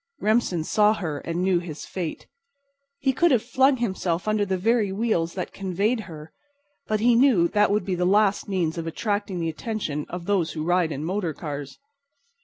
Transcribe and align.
Remsen 0.19 0.63
saw 0.63 0.95
her 0.95 1.19
and 1.19 1.43
knew 1.43 1.59
his 1.59 1.85
fate. 1.85 2.25
He 2.97 3.13
could 3.13 3.29
have 3.29 3.43
flung 3.43 3.77
himself 3.77 4.27
under 4.27 4.47
the 4.47 4.57
very 4.57 4.91
wheels 4.91 5.35
that 5.35 5.53
conveyed 5.53 5.99
her, 6.09 6.33
but 6.87 7.01
he 7.01 7.13
knew 7.13 7.47
that 7.49 7.69
would 7.69 7.85
be 7.85 7.93
the 7.93 8.03
last 8.03 8.49
means 8.49 8.79
of 8.79 8.87
attracting 8.87 9.39
the 9.39 9.49
attention 9.49 10.07
of 10.09 10.25
those 10.25 10.53
who 10.53 10.63
ride 10.65 10.91
in 10.91 11.05
motor 11.05 11.35
cars. 11.35 11.77